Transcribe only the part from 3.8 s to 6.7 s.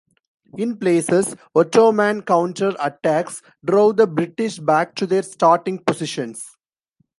the British back to their starting positions.